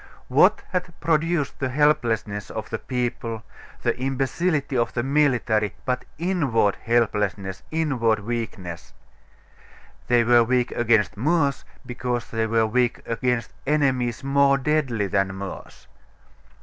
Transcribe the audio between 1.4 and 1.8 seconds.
the